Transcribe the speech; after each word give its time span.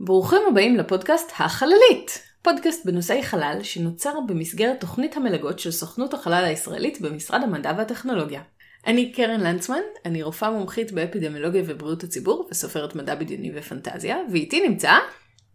ברוכים 0.00 0.38
הבאים 0.50 0.76
לפודקאסט 0.76 1.32
החללית, 1.38 2.22
פודקאסט 2.42 2.86
בנושאי 2.86 3.22
חלל 3.22 3.58
שנוצר 3.62 4.14
במסגרת 4.28 4.80
תוכנית 4.80 5.16
המלגות 5.16 5.58
של 5.58 5.70
סוכנות 5.70 6.14
החלל 6.14 6.44
הישראלית 6.44 7.00
במשרד 7.00 7.42
המדע 7.42 7.72
והטכנולוגיה. 7.78 8.42
אני 8.86 9.12
קרן 9.12 9.40
לנצמן, 9.40 9.80
אני 10.04 10.22
רופאה 10.22 10.50
מומחית 10.50 10.92
באפידמיולוגיה 10.92 11.62
ובריאות 11.66 12.02
הציבור 12.02 12.48
וסופרת 12.50 12.96
מדע 12.96 13.14
בדיוני 13.14 13.52
ופנטזיה, 13.54 14.16
ואיתי 14.32 14.68
נמצא... 14.68 14.92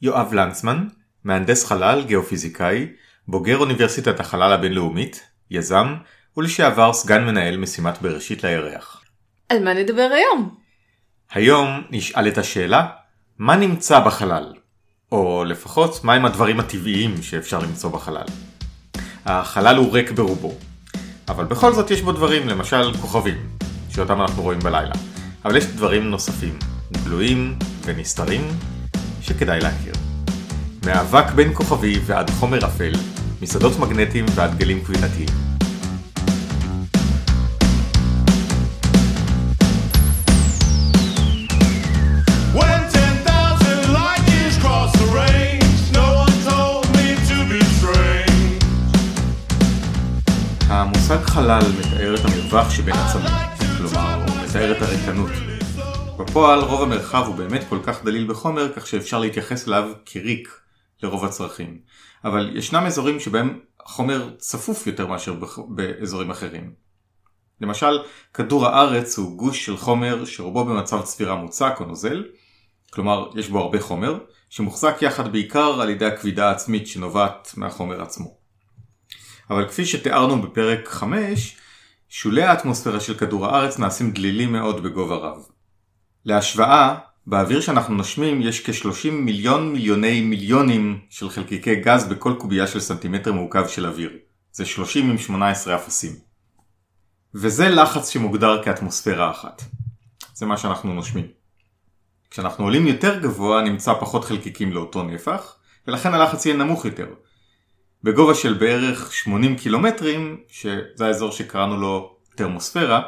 יואב 0.01 0.33
לנצמן, 0.33 0.87
מהנדס 1.23 1.65
חלל, 1.65 2.03
גיאופיזיקאי, 2.07 2.87
בוגר 3.27 3.57
אוניברסיטת 3.57 4.19
החלל 4.19 4.53
הבינלאומית, 4.53 5.23
יזם, 5.51 5.95
ולשעבר 6.37 6.93
סגן 6.93 7.25
מנהל 7.25 7.57
משימת 7.57 8.01
בראשית 8.01 8.43
לירח. 8.43 9.03
על 9.49 9.63
מה 9.63 9.73
נדבר 9.73 10.09
היום? 10.13 10.55
היום 11.31 11.83
נשאל 11.91 12.27
את 12.27 12.37
השאלה, 12.37 12.87
מה 13.39 13.55
נמצא 13.55 13.99
בחלל? 13.99 14.53
או 15.11 15.43
לפחות, 15.47 16.03
מהם 16.03 16.25
הדברים 16.25 16.59
הטבעיים 16.59 17.21
שאפשר 17.21 17.59
למצוא 17.59 17.89
בחלל? 17.89 18.25
החלל 19.25 19.77
הוא 19.77 19.93
ריק 19.93 20.11
ברובו, 20.11 20.53
אבל 21.27 21.45
בכל 21.45 21.73
זאת 21.73 21.91
יש 21.91 22.01
בו 22.01 22.11
דברים, 22.11 22.47
למשל 22.47 22.93
כוכבים, 23.01 23.37
שאותם 23.89 24.21
אנחנו 24.21 24.43
רואים 24.43 24.59
בלילה. 24.59 24.93
אבל 25.45 25.55
יש 25.55 25.65
דברים 25.65 26.09
נוספים, 26.09 26.59
גלויים 27.03 27.59
ונסתרים, 27.85 28.41
שכדאי 29.21 29.59
להכיר. 29.59 29.93
מאבק 30.85 31.31
בין 31.31 31.53
כוכבי 31.53 31.99
ועד 32.05 32.29
חומר 32.29 32.65
אפל, 32.65 32.93
משדות 33.41 33.79
מגנטיים 33.79 34.25
ועד 34.35 34.57
גלים 34.57 34.83
כבינתיים. 34.83 35.42
חלל 51.33 51.61
מתאר 51.79 52.15
את 52.15 52.19
המרווח 52.25 52.69
שבין 52.69 52.95
עצמים, 52.95 53.31
כלומר, 53.77 54.15
הוא 54.15 54.45
מתאר 54.45 54.77
את 54.77 54.81
הריקנות. 54.81 55.31
בפועל 56.19 56.59
רוב 56.59 56.81
המרחב 56.81 57.23
הוא 57.27 57.35
באמת 57.35 57.63
כל 57.69 57.79
כך 57.83 58.03
דליל 58.03 58.27
בחומר 58.27 58.73
כך 58.73 58.87
שאפשר 58.87 59.19
להתייחס 59.19 59.67
אליו 59.67 59.91
כריק 60.05 60.59
לרוב 61.03 61.25
הצרכים. 61.25 61.77
אבל 62.25 62.57
ישנם 62.57 62.83
אזורים 62.85 63.19
שבהם 63.19 63.59
החומר 63.85 64.29
צפוף 64.37 64.87
יותר 64.87 65.07
מאשר 65.07 65.35
באזורים 65.67 66.31
אחרים. 66.31 66.73
למשל, 67.61 67.99
כדור 68.33 68.67
הארץ 68.67 69.17
הוא 69.17 69.37
גוש 69.37 69.65
של 69.65 69.77
חומר 69.77 70.25
שרובו 70.25 70.65
במצב 70.65 71.01
צבירה 71.01 71.35
מוצק 71.35 71.75
או 71.79 71.85
נוזל, 71.85 72.23
כלומר 72.89 73.29
יש 73.35 73.49
בו 73.49 73.59
הרבה 73.59 73.81
חומר, 73.81 74.17
שמוחזק 74.49 74.97
יחד 75.01 75.31
בעיקר 75.31 75.81
על 75.81 75.89
ידי 75.89 76.05
הכבידה 76.05 76.47
העצמית 76.49 76.87
שנובעת 76.87 77.53
מהחומר 77.57 78.01
עצמו. 78.01 78.42
אבל 79.49 79.67
כפי 79.67 79.85
שתיארנו 79.85 80.41
בפרק 80.41 80.87
5, 80.87 81.57
שולי 82.09 82.43
האטמוספירה 82.43 82.99
של 82.99 83.17
כדור 83.17 83.45
הארץ 83.45 83.79
נעשים 83.79 84.11
דלילים 84.11 84.51
מאוד 84.51 84.83
בגובה 84.83 85.15
רב. 85.15 85.37
להשוואה, 86.25 86.95
באוויר 87.27 87.61
שאנחנו 87.61 87.95
נושמים 87.95 88.41
יש 88.41 88.65
כ-30 88.65 89.11
מיליון 89.11 89.73
מיליוני 89.73 90.21
מיליונים 90.21 90.99
של 91.09 91.29
חלקיקי 91.29 91.75
גז 91.75 92.07
בכל 92.07 92.35
קובייה 92.39 92.67
של 92.67 92.79
סנטימטר 92.79 93.33
מעוקב 93.33 93.67
של 93.67 93.85
אוויר. 93.85 94.11
זה 94.51 94.65
30 94.65 95.09
עם 95.09 95.17
18 95.17 95.75
אפסים. 95.75 96.15
וזה 97.35 97.69
לחץ 97.69 98.09
שמוגדר 98.09 98.63
כאטמוספירה 98.63 99.31
אחת. 99.31 99.61
זה 100.33 100.45
מה 100.45 100.57
שאנחנו 100.57 100.93
נושמים. 100.93 101.27
כשאנחנו 102.29 102.63
עולים 102.63 102.87
יותר 102.87 103.19
גבוה 103.19 103.61
נמצא 103.61 103.93
פחות 103.93 104.25
חלקיקים 104.25 104.73
לאותו 104.73 105.03
נפח, 105.03 105.55
ולכן 105.87 106.13
הלחץ 106.13 106.45
יהיה 106.45 106.57
נמוך 106.57 106.85
יותר. 106.85 107.07
בגובה 108.03 108.35
של 108.35 108.53
בערך 108.53 109.13
80 109.13 109.55
קילומטרים, 109.55 110.37
שזה 110.47 111.05
האזור 111.05 111.31
שקראנו 111.31 111.77
לו 111.77 112.15
טרמוספירה, 112.35 113.01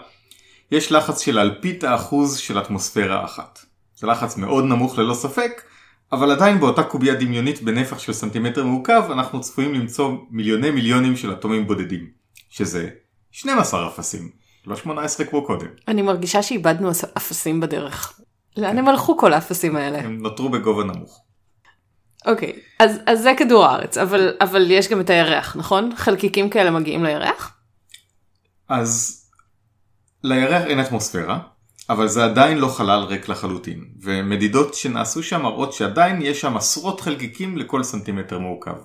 יש 0.72 0.92
לחץ 0.92 1.22
של 1.22 1.40
אלפית 1.40 1.84
האחוז 1.84 2.38
של 2.38 2.60
אטמוספירה 2.60 3.26
אחת. 3.26 3.60
זה 3.96 4.08
לחץ 4.08 4.38
מאוד 4.38 4.64
נמוך 4.64 4.98
ללא 4.98 5.14
ספק, 5.14 5.62
אבל 6.12 6.32
עדיין 6.32 6.60
באותה 6.60 6.84
קובייה 6.84 7.16
דמיונית 7.16 7.62
בנפח 7.62 8.00
של 8.00 8.14
סנטימטר 8.14 8.64
מעוקב, 8.64 9.12
אנחנו 9.12 9.42
צפויים 9.42 9.74
למצוא 9.74 10.18
מיליוני 10.32 10.72
מיליונים 10.72 11.16
של 11.16 11.34
אטומים 11.34 11.68
בודדים, 11.68 12.10
שזה 12.50 12.90
12 13.32 13.88
אפסים, 13.88 14.30
לא 14.68 14.76
18 14.76 15.26
כמו 15.26 15.46
קודם. 15.46 15.68
אני 15.88 16.02
מרגישה 16.02 16.44
שאיבדנו 16.44 16.92
אפסים 17.18 17.60
בדרך. 17.60 18.20
לאן 18.58 18.78
הם 18.78 18.88
הלכו 18.88 19.18
כל 19.18 19.34
האפסים 19.34 19.76
האלה? 19.76 20.00
הם 20.00 20.22
נותרו 20.22 20.50
בגובה 20.50 20.84
נמוך. 20.84 21.25
אוקיי, 22.26 22.54
אז, 22.80 23.00
אז 23.06 23.22
זה 23.22 23.34
כדור 23.38 23.66
הארץ, 23.66 23.98
אבל, 23.98 24.34
אבל 24.42 24.72
יש 24.72 24.90
גם 24.90 25.02
את 25.02 25.10
הירח, 25.10 25.56
נכון? 25.56 25.90
חלקיקים 25.96 26.50
כאלה 26.50 26.72
מגיעים 26.72 27.04
לירח? 27.04 27.58
אז 28.70 29.22
לירח 30.24 30.64
אין 30.64 30.80
אטמוספירה, 30.80 31.40
אבל 31.90 32.08
זה 32.08 32.26
עדיין 32.26 32.58
לא 32.58 32.68
חלל 32.68 33.00
ריק 33.00 33.30
לחלוטין, 33.30 33.86
ומדידות 34.02 34.74
שנעשו 34.74 35.24
שם 35.24 35.42
מראות 35.42 35.74
שעדיין 35.74 36.22
יש 36.22 36.42
שם 36.42 36.58
עשרות 36.58 37.02
חלקיקים 37.02 37.58
לכל 37.58 37.84
סנטימטר 37.84 38.40
מעוקב. 38.40 38.78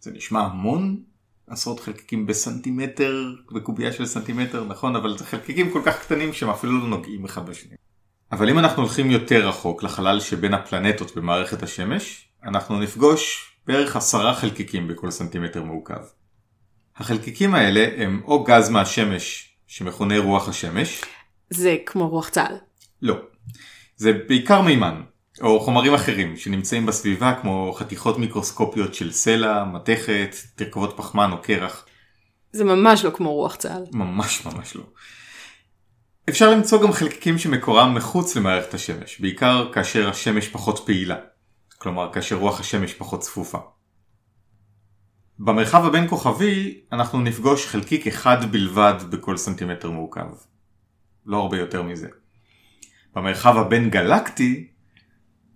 זה 0.00 0.10
נשמע 0.10 0.40
המון, 0.40 0.96
עשרות 1.46 1.80
חלקיקים 1.80 2.26
בסנטימטר, 2.26 3.30
בקובייה 3.52 3.92
של 3.92 4.06
סנטימטר, 4.06 4.64
נכון, 4.64 4.96
אבל 4.96 5.18
זה 5.18 5.24
חלקיקים 5.24 5.70
כל 5.70 5.80
כך 5.84 6.00
קטנים 6.00 6.32
שהם 6.32 6.50
אפילו 6.50 6.78
לא 6.78 6.86
נוגעים 6.86 7.24
אחד 7.24 7.46
בשני. 7.46 7.76
אבל 8.32 8.50
אם 8.50 8.58
אנחנו 8.58 8.82
הולכים 8.82 9.10
יותר 9.10 9.48
רחוק 9.48 9.82
לחלל 9.82 10.20
שבין 10.20 10.54
הפלנטות 10.54 11.16
במערכת 11.16 11.62
השמש, 11.62 12.25
אנחנו 12.46 12.80
נפגוש 12.80 13.50
בערך 13.66 13.96
עשרה 13.96 14.34
חלקיקים 14.34 14.88
בכל 14.88 15.10
סנטימטר 15.10 15.62
מעוקב. 15.62 15.94
החלקיקים 16.96 17.54
האלה 17.54 17.88
הם 17.96 18.22
או 18.24 18.44
גז 18.44 18.68
מהשמש 18.68 19.56
שמכונה 19.66 20.18
רוח 20.18 20.48
השמש, 20.48 21.02
זה 21.50 21.76
כמו 21.86 22.08
רוח 22.08 22.28
צה"ל. 22.28 22.56
לא. 23.02 23.16
זה 23.96 24.12
בעיקר 24.28 24.62
מימן, 24.62 25.02
או 25.40 25.60
חומרים 25.60 25.94
אחרים 25.94 26.36
שנמצאים 26.36 26.86
בסביבה 26.86 27.34
כמו 27.42 27.72
חתיכות 27.72 28.18
מיקרוסקופיות 28.18 28.94
של 28.94 29.12
סלע, 29.12 29.64
מתכת, 29.64 30.36
תרכובות 30.54 30.94
פחמן 30.96 31.32
או 31.32 31.42
קרח. 31.42 31.86
זה 32.52 32.64
ממש 32.64 33.04
לא 33.04 33.10
כמו 33.10 33.32
רוח 33.32 33.56
צה"ל. 33.56 33.84
ממש 33.92 34.46
ממש 34.46 34.76
לא. 34.76 34.82
אפשר 36.28 36.50
למצוא 36.50 36.82
גם 36.82 36.92
חלקיקים 36.92 37.38
שמקורם 37.38 37.94
מחוץ 37.94 38.36
למערכת 38.36 38.74
השמש, 38.74 39.20
בעיקר 39.20 39.72
כאשר 39.72 40.08
השמש 40.08 40.48
פחות 40.48 40.82
פעילה. 40.86 41.16
כלומר 41.78 42.12
כאשר 42.12 42.36
רוח 42.36 42.60
השמש 42.60 42.94
פחות 42.94 43.20
צפופה. 43.20 43.58
במרחב 45.38 45.84
הבין 45.84 46.08
כוכבי 46.08 46.80
אנחנו 46.92 47.20
נפגוש 47.20 47.66
חלקיק 47.66 48.06
אחד 48.06 48.52
בלבד 48.52 48.94
בכל 49.10 49.36
סנטימטר 49.36 49.90
מעוקב. 49.90 50.34
לא 51.26 51.36
הרבה 51.36 51.58
יותר 51.58 51.82
מזה. 51.82 52.08
במרחב 53.14 53.56
הבין 53.56 53.90
גלקטי 53.90 54.68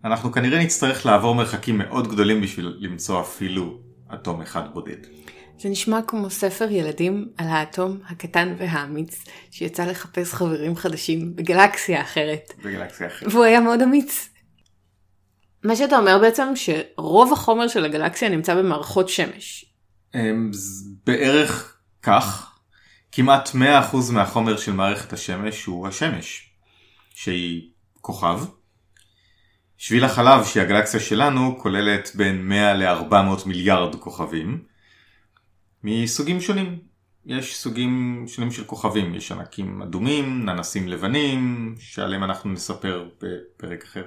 אנחנו 0.04 0.32
כנראה 0.32 0.64
נצטרך 0.64 1.06
לעבור 1.06 1.34
מרחקים 1.34 1.78
מאוד 1.78 2.08
גדולים 2.08 2.40
בשביל 2.40 2.76
למצוא 2.80 3.20
אפילו 3.20 3.80
אטום 4.14 4.42
אחד 4.42 4.74
בודד. 4.74 4.96
זה 5.58 5.68
נשמע 5.68 6.00
כמו 6.06 6.30
ספר 6.30 6.70
ילדים 6.70 7.28
על 7.36 7.46
האטום 7.48 7.98
הקטן 8.08 8.54
והאמיץ 8.58 9.24
שיצא 9.50 9.84
לחפש 9.84 10.34
חברים 10.34 10.76
חדשים 10.76 11.36
בגלקסיה 11.36 12.02
אחרת, 12.02 12.52
בגלקסיה 12.64 13.06
אחרת. 13.06 13.32
והוא 13.32 13.44
היה 13.44 13.60
מאוד 13.60 13.82
אמיץ. 13.82 14.28
מה 15.64 15.76
שאתה 15.76 15.98
אומר 15.98 16.18
בעצם 16.18 16.52
שרוב 16.54 17.32
החומר 17.32 17.68
של 17.68 17.84
הגלקסיה 17.84 18.28
נמצא 18.28 18.54
במערכות 18.54 19.08
שמש. 19.08 19.64
אמ, 20.14 20.50
בערך 21.06 21.76
כך, 22.02 22.58
כמעט 23.12 23.48
100% 23.48 24.12
מהחומר 24.12 24.56
של 24.56 24.72
מערכת 24.72 25.12
השמש 25.12 25.64
הוא 25.64 25.88
השמש, 25.88 26.50
שהיא 27.14 27.70
כוכב. 28.00 28.40
שביל 29.78 30.04
החלב 30.04 30.44
שהיא 30.44 30.62
הגלקסיה 30.62 31.00
שלנו 31.00 31.58
כוללת 31.58 32.10
בין 32.14 32.48
100 32.48 32.74
ל-400 32.74 33.46
מיליארד 33.46 33.94
כוכבים 33.94 34.64
מסוגים 35.84 36.40
שונים. 36.40 36.78
יש 37.26 37.56
סוגים 37.56 38.24
שונים 38.28 38.50
של 38.50 38.64
כוכבים, 38.64 39.14
יש 39.14 39.32
ענקים 39.32 39.82
אדומים, 39.82 40.44
ננסים 40.44 40.88
לבנים, 40.88 41.74
שעליהם 41.78 42.24
אנחנו 42.24 42.50
נספר 42.50 43.08
בפרק 43.22 43.84
אחר. 43.84 44.04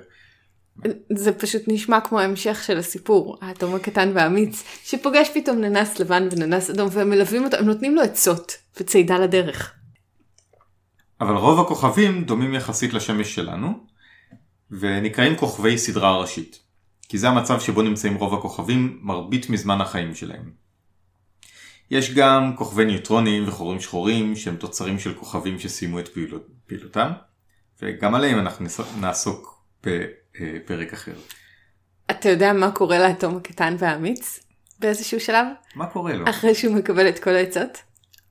זה 1.15 1.31
פשוט 1.33 1.61
נשמע 1.67 2.01
כמו 2.01 2.19
המשך 2.19 2.63
של 2.63 2.77
הסיפור, 2.77 3.37
האטום 3.41 3.75
הקטן 3.75 4.11
והאמיץ, 4.15 4.63
שפוגש 4.83 5.29
פתאום 5.33 5.61
ננס 5.61 5.99
לבן 5.99 6.27
וננס 6.31 6.69
אדום 6.69 6.89
והם 6.91 7.09
מלווים 7.09 7.43
אותו, 7.43 7.57
הם 7.57 7.65
נותנים 7.65 7.95
לו 7.95 8.01
עצות 8.01 8.57
וצידה 8.79 9.19
לדרך. 9.19 9.73
אבל 11.21 11.35
רוב 11.35 11.59
הכוכבים 11.59 12.23
דומים 12.23 12.53
יחסית 12.53 12.93
לשמש 12.93 13.35
שלנו, 13.35 13.73
ונקראים 14.71 15.35
כוכבי 15.35 15.77
סדרה 15.77 16.17
ראשית. 16.17 16.59
כי 17.09 17.17
זה 17.17 17.29
המצב 17.29 17.59
שבו 17.59 17.81
נמצאים 17.81 18.15
רוב 18.15 18.33
הכוכבים 18.33 18.99
מרבית 19.01 19.49
מזמן 19.49 19.81
החיים 19.81 20.15
שלהם. 20.15 20.51
יש 21.91 22.13
גם 22.13 22.55
כוכבי 22.55 22.85
ניוטרונים 22.85 23.47
וחורים 23.47 23.79
שחורים 23.79 24.35
שהם 24.35 24.55
תוצרים 24.55 24.99
של 24.99 25.13
כוכבים 25.13 25.59
שסיימו 25.59 25.99
את 25.99 26.07
פעילות, 26.07 26.47
פעילותם, 26.67 27.11
וגם 27.81 28.15
עליהם 28.15 28.39
אנחנו 28.39 28.65
נעסוק 28.99 29.63
בפרק 30.41 30.94
אחר. 30.94 31.13
אתה 32.12 32.30
יודע 32.30 32.53
מה 32.53 32.71
קורה 32.71 33.00
לאטום 33.00 33.38
הקטן 33.38 33.75
והאמיץ 33.80 34.39
באיזשהו 34.80 35.19
שלב? 35.19 35.47
מה 35.75 35.85
קורה 35.85 36.13
לו? 36.13 36.30
אחרי 36.30 36.56
שהוא 36.56 36.75
מקבל 36.75 37.09
את 37.09 37.19
כל 37.19 37.30
העצות, 37.30 37.77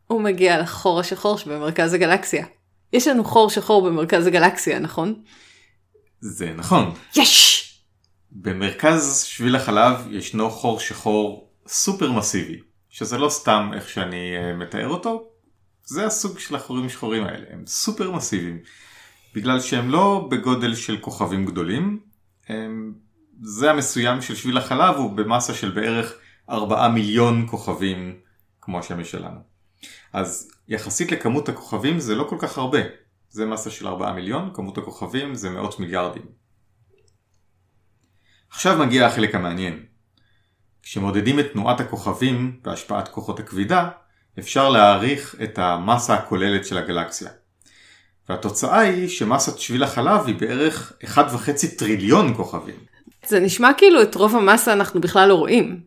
הוא 0.06 0.22
מגיע 0.22 0.60
לחור 0.60 1.00
השחור 1.00 1.38
שבמרכז 1.38 1.94
הגלקסיה. 1.94 2.46
יש 2.92 3.08
לנו 3.08 3.24
חור 3.24 3.50
שחור 3.50 3.86
במרכז 3.86 4.26
הגלקסיה, 4.26 4.78
נכון? 4.78 5.22
זה 6.20 6.52
נכון. 6.56 6.94
יש! 7.16 7.58
במרכז 8.30 9.22
שביל 9.22 9.56
החלב 9.56 10.06
ישנו 10.10 10.50
חור 10.50 10.80
שחור 10.80 11.50
סופר 11.66 12.12
מסיבי, 12.12 12.60
שזה 12.90 13.18
לא 13.18 13.28
סתם 13.28 13.70
איך 13.74 13.88
שאני 13.88 14.36
אה, 14.36 14.52
מתאר 14.52 14.88
אותו, 14.88 15.28
זה 15.84 16.06
הסוג 16.06 16.38
של 16.38 16.54
החורים 16.54 16.88
שחורים 16.88 17.24
האלה, 17.24 17.44
הם 17.50 17.64
סופר 17.66 18.10
מסיביים. 18.10 18.58
בגלל 19.34 19.60
שהם 19.60 19.90
לא 19.90 20.28
בגודל 20.30 20.74
של 20.74 20.98
כוכבים 21.00 21.46
גדולים, 21.46 22.00
הם... 22.48 22.94
זה 23.40 23.70
המסוים 23.70 24.22
של 24.22 24.34
שביל 24.34 24.58
החלב 24.58 24.96
הוא 24.96 25.12
במסה 25.12 25.54
של 25.54 25.70
בערך 25.70 26.14
4 26.50 26.88
מיליון 26.88 27.46
כוכבים 27.50 28.20
כמו 28.60 28.78
השמש 28.78 29.10
שלנו. 29.10 29.40
אז 30.12 30.50
יחסית 30.68 31.12
לכמות 31.12 31.48
הכוכבים 31.48 32.00
זה 32.00 32.14
לא 32.14 32.26
כל 32.30 32.36
כך 32.38 32.58
הרבה, 32.58 32.78
זה 33.28 33.46
מסה 33.46 33.70
של 33.70 33.86
4 33.88 34.12
מיליון, 34.12 34.50
כמות 34.54 34.78
הכוכבים 34.78 35.34
זה 35.34 35.50
מאות 35.50 35.80
מיליארדים. 35.80 36.22
עכשיו 38.50 38.78
מגיע 38.78 39.06
החלק 39.06 39.34
המעניין. 39.34 39.86
כשמודדים 40.82 41.40
את 41.40 41.46
תנועת 41.52 41.80
הכוכבים 41.80 42.60
בהשפעת 42.62 43.08
כוחות 43.08 43.40
הכבידה, 43.40 43.88
אפשר 44.38 44.68
להעריך 44.68 45.36
את 45.42 45.58
המסה 45.58 46.14
הכוללת 46.14 46.66
של 46.66 46.78
הגלקסיה. 46.78 47.30
והתוצאה 48.28 48.78
היא 48.78 49.08
שמסת 49.08 49.58
שביל 49.58 49.82
החלב 49.82 50.26
היא 50.26 50.34
בערך 50.34 50.92
1.5 51.04 51.18
טריליון 51.78 52.34
כוכבים. 52.34 52.76
זה 53.26 53.40
נשמע 53.40 53.70
כאילו 53.78 54.02
את 54.02 54.14
רוב 54.14 54.36
המסה 54.36 54.72
אנחנו 54.72 55.00
בכלל 55.00 55.28
לא 55.28 55.34
רואים. 55.34 55.80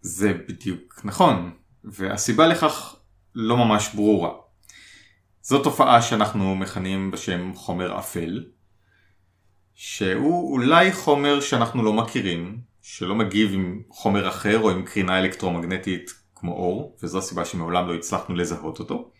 זה 0.00 0.32
בדיוק 0.48 1.00
נכון, 1.04 1.50
והסיבה 1.84 2.46
לכך 2.46 2.96
לא 3.34 3.56
ממש 3.56 3.88
ברורה. 3.94 4.30
זו 5.42 5.62
תופעה 5.62 6.02
שאנחנו 6.02 6.54
מכנים 6.54 7.10
בשם 7.10 7.52
חומר 7.54 7.98
אפל, 7.98 8.44
שהוא 9.74 10.52
אולי 10.52 10.92
חומר 10.92 11.40
שאנחנו 11.40 11.82
לא 11.82 11.92
מכירים, 11.92 12.58
שלא 12.82 13.14
מגיב 13.14 13.50
עם 13.54 13.82
חומר 13.90 14.28
אחר 14.28 14.58
או 14.58 14.70
עם 14.70 14.82
קרינה 14.82 15.18
אלקטרומגנטית 15.18 16.10
כמו 16.34 16.52
אור, 16.52 16.96
וזו 17.02 17.18
הסיבה 17.18 17.44
שמעולם 17.44 17.88
לא 17.88 17.94
הצלחנו 17.94 18.34
לזהות 18.34 18.78
אותו, 18.78 19.10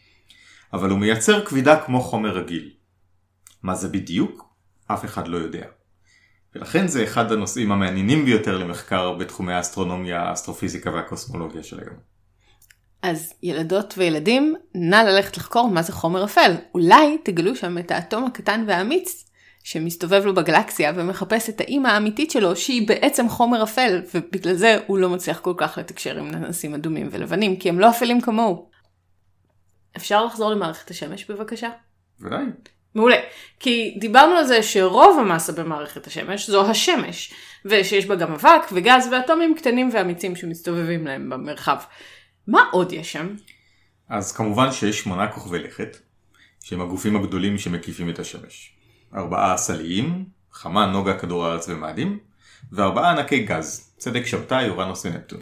אבל 0.73 0.91
הוא 0.91 0.99
מייצר 0.99 1.45
כבידה 1.45 1.85
כמו 1.85 2.01
חומר 2.01 2.31
רגיל. 2.31 2.71
מה 3.63 3.75
זה 3.75 3.89
בדיוק? 3.89 4.45
אף 4.87 5.05
אחד 5.05 5.29
לא 5.29 5.37
יודע. 5.37 5.65
ולכן 6.55 6.89
זה 6.89 7.05
אחד 7.05 7.33
הנושאים 7.33 7.73
המעניינים 7.73 8.25
ביותר 8.25 8.59
למחקר 8.59 9.13
בתחומי 9.13 9.53
האסטרונומיה, 9.53 10.23
האסטרופיזיקה 10.23 10.91
והקוסמולוגיה 10.91 11.63
של 11.63 11.81
היום. 11.81 11.97
אז 13.03 13.33
ילדות 13.43 13.95
וילדים, 13.97 14.55
נא 14.75 14.97
ללכת 14.97 15.37
לחקור 15.37 15.69
מה 15.69 15.83
זה 15.83 15.93
חומר 15.93 16.25
אפל. 16.25 16.55
אולי 16.75 17.19
תגלו 17.25 17.57
שם 17.57 17.79
את 17.79 17.91
האטום 17.91 18.25
הקטן 18.25 18.65
והאמיץ 18.69 19.29
שמסתובב 19.65 20.23
לו 20.25 20.35
בגלקסיה 20.35 20.93
ומחפש 20.97 21.49
את 21.49 21.61
האימא 21.61 21.89
האמיתית 21.89 22.31
שלו 22.31 22.57
שהיא 22.57 22.89
בעצם 22.89 23.29
חומר 23.29 23.63
אפל 23.63 24.03
ובגלל 24.15 24.55
זה 24.55 24.79
הוא 24.87 24.99
לא 24.99 25.09
מצליח 25.09 25.41
כל 25.41 25.55
כך 25.57 25.79
לתקשר 25.79 26.19
עם 26.19 26.31
ננסים 26.31 26.75
אדומים 26.75 27.09
ולבנים 27.11 27.57
כי 27.57 27.69
הם 27.69 27.81
לא 27.81 27.91
אפלים 27.91 28.21
כמוהו. 28.21 28.72
אפשר 29.97 30.25
לחזור 30.25 30.51
למערכת 30.51 30.91
השמש 30.91 31.31
בבקשה? 31.31 31.71
ודאי. 32.21 32.45
מעולה. 32.95 33.17
כי 33.61 33.97
דיברנו 34.01 34.33
על 34.35 34.45
זה 34.45 34.63
שרוב 34.63 35.19
המסה 35.19 35.53
במערכת 35.53 36.07
השמש 36.07 36.51
זו 36.51 36.71
השמש, 36.71 37.35
ושיש 37.65 38.07
בה 38.07 38.15
גם 38.15 38.33
אבק 38.33 38.63
וגז 38.73 39.09
ואטומים 39.13 39.55
קטנים 39.55 39.91
ואמיצים 39.93 40.37
שמסתובבים 40.37 41.07
להם 41.07 41.31
במרחב. 41.31 41.77
מה 42.47 42.65
עוד 42.73 42.93
יש 42.93 43.13
שם? 43.13 43.35
אז 44.09 44.33
כמובן 44.33 44.73
שיש 44.73 44.99
שמונה 45.01 45.29
כוכבי 45.29 45.59
לכת, 45.59 45.97
שהם 46.65 46.81
הגופים 46.81 47.17
הגדולים 47.17 47.59
שמקיפים 47.59 48.11
את 48.11 48.19
השמש. 48.19 48.73
ארבעה 49.15 49.55
עשליים, 49.55 50.25
חמה, 50.53 50.87
נוגה, 50.87 51.19
כדור 51.19 51.47
הארץ 51.47 51.69
ומאדים, 51.69 52.19
וארבעה 52.73 53.11
ענקי 53.11 53.45
גז, 53.45 53.95
צדק 53.97 54.27
שבתאי, 54.27 54.69
אורנוס 54.69 55.07
ונפטון. 55.07 55.41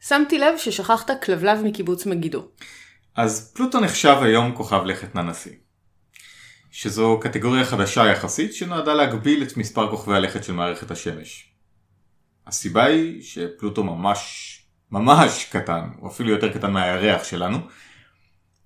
שמתי 0.00 0.38
לב 0.38 0.58
ששכחת 0.58 1.10
כלבלב 1.24 1.62
מקיבוץ 1.64 2.06
מגידו. 2.06 2.48
אז 3.16 3.52
פלוטו 3.54 3.80
נחשב 3.80 4.16
היום 4.22 4.54
כוכב 4.54 4.84
לכת 4.84 5.14
ננסי. 5.14 5.56
שזו 6.70 7.20
קטגוריה 7.22 7.64
חדשה 7.64 8.06
יחסית 8.06 8.54
שנועדה 8.54 8.94
להגביל 8.94 9.42
את 9.42 9.56
מספר 9.56 9.90
כוכבי 9.90 10.14
הלכת 10.14 10.44
של 10.44 10.52
מערכת 10.52 10.90
השמש. 10.90 11.52
הסיבה 12.46 12.84
היא 12.84 13.22
שפלוטו 13.22 13.84
ממש 13.84 14.52
ממש 14.90 15.48
קטן, 15.52 15.88
הוא 15.96 16.10
אפילו 16.10 16.30
יותר 16.30 16.52
קטן 16.52 16.72
מהירח 16.72 17.24
שלנו, 17.24 17.58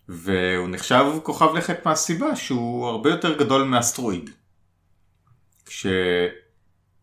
והוא 0.08 0.69
נחשב 0.69 1.05
כוכב 1.23 1.55
לכת 1.55 1.87
מהסיבה 1.87 2.37
שהוא 2.37 2.87
הרבה 2.87 3.11
יותר 3.11 3.38
גדול 3.38 3.62
מאסטרואיד. 3.62 4.31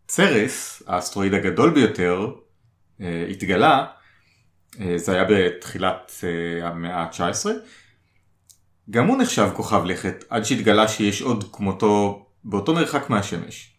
כשצרס, 0.08 0.84
האסטרואיד 0.88 1.34
הגדול 1.34 1.74
ביותר, 1.74 2.32
אה, 3.02 3.28
התגלה, 3.30 3.86
זה 4.96 5.14
היה 5.14 5.24
בתחילת 5.30 6.12
אה, 6.24 6.68
המאה 6.68 6.96
ה-19, 6.96 7.46
גם 8.90 9.08
הוא 9.08 9.18
נחשב 9.18 9.50
כוכב 9.56 9.86
לכת 9.86 10.24
עד 10.30 10.44
שהתגלה 10.44 10.88
שיש 10.88 11.22
עוד 11.22 11.50
כמותו 11.54 12.26
באותו 12.44 12.74
מרחק 12.74 13.10
מהשמש. 13.10 13.74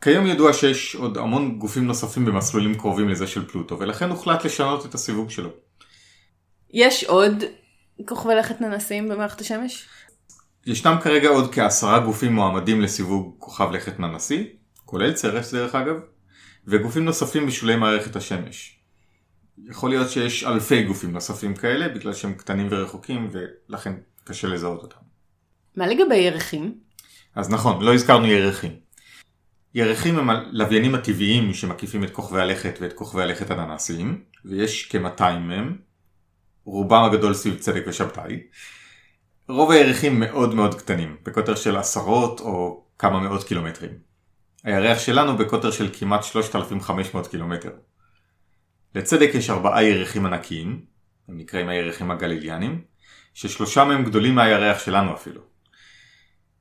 כיום 0.00 0.26
ידוע 0.26 0.52
שיש 0.52 0.94
עוד 0.94 1.18
המון 1.18 1.58
גופים 1.58 1.86
נוספים 1.86 2.24
במסלולים 2.24 2.74
קרובים 2.74 3.08
לזה 3.08 3.26
של 3.26 3.48
פלוטו 3.48 3.78
ולכן 3.78 4.10
הוחלט 4.10 4.44
לשנות 4.44 4.86
את 4.86 4.94
הסיווג 4.94 5.30
שלו. 5.30 5.50
יש 6.70 7.04
עוד 7.04 7.44
כוכבי 8.06 8.34
לכת 8.34 8.60
ננסים 8.60 9.08
במערכת 9.08 9.40
השמש? 9.40 9.88
ישנם 10.66 10.96
כרגע 11.02 11.28
עוד 11.28 11.54
כעשרה 11.54 11.98
גופים 11.98 12.32
מועמדים 12.32 12.80
לסיווג 12.80 13.34
כוכב 13.38 13.70
לכת 13.70 14.00
ננסי, 14.00 14.48
כולל 14.84 15.12
צרס 15.12 15.54
דרך 15.54 15.74
אגב, 15.74 15.96
וגופים 16.66 17.04
נוספים 17.04 17.46
בשולי 17.46 17.76
מערכת 17.76 18.16
השמש. 18.16 18.75
יכול 19.64 19.90
להיות 19.90 20.10
שיש 20.10 20.44
אלפי 20.44 20.82
גופים 20.82 21.12
נוספים 21.12 21.54
כאלה 21.54 21.88
בגלל 21.88 22.12
שהם 22.12 22.34
קטנים 22.34 22.68
ורחוקים 22.70 23.30
ולכן 23.32 23.92
קשה 24.24 24.48
לזהות 24.48 24.82
אותם. 24.82 25.00
מה 25.76 25.86
לגבי 25.86 26.16
ירחים? 26.16 26.74
אז 27.34 27.50
נכון, 27.50 27.82
לא 27.82 27.94
הזכרנו 27.94 28.26
ירחים. 28.26 28.76
ירחים 29.74 30.18
הם 30.18 30.30
הלוויינים 30.30 30.94
הטבעיים 30.94 31.54
שמקיפים 31.54 32.04
את 32.04 32.10
כוכבי 32.10 32.40
הלכת 32.40 32.78
ואת 32.80 32.92
כוכבי 32.92 33.22
הלכת 33.22 33.50
הננסיים, 33.50 34.22
ויש 34.44 34.88
כ-200 34.90 35.38
מהם, 35.40 35.76
רובם 36.64 37.04
הגדול 37.04 37.34
סביב 37.34 37.58
צדק 37.58 37.82
ושבתאי. 37.86 38.40
רוב 39.48 39.70
הירחים 39.70 40.20
מאוד 40.20 40.54
מאוד 40.54 40.74
קטנים, 40.74 41.16
בקוטר 41.22 41.54
של 41.54 41.76
עשרות 41.76 42.40
או 42.40 42.84
כמה 42.98 43.20
מאות 43.20 43.44
קילומטרים. 43.44 43.90
הירח 44.64 44.98
שלנו 44.98 45.36
בקוטר 45.36 45.70
של 45.70 45.88
כמעט 45.92 46.24
3,500 46.24 47.26
קילומטר. 47.26 47.70
לצדק 48.96 49.30
יש 49.34 49.50
ארבעה 49.50 49.82
ירחים 49.82 50.26
ענקיים, 50.26 50.80
הם 51.28 51.38
נקראים 51.38 51.68
הירחים 51.68 52.10
הגליליאנים, 52.10 52.80
ששלושה 53.34 53.84
מהם 53.84 54.04
גדולים 54.04 54.34
מהירח 54.34 54.78
שלנו 54.78 55.14
אפילו. 55.14 55.40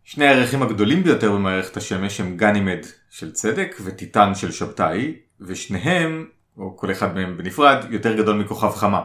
שני 0.04 0.28
הירחים 0.28 0.64
הגדולים 0.64 1.04
ביותר 1.04 1.32
במערכת 1.32 1.78
השמש 1.78 2.20
הם 2.20 2.38
גנימד 2.38 2.80
של 3.10 3.32
צדק 3.32 3.76
וטיטן 3.84 4.36
של 4.36 4.52
שבתאי, 4.52 5.16
ושניהם, 5.42 6.28
או 6.58 6.78
כל 6.78 6.92
אחד 6.92 7.16
מהם 7.16 7.38
בנפרד, 7.38 7.86
יותר 7.90 8.18
גדול 8.18 8.36
מכוכב 8.36 8.72
חמה. 8.72 9.02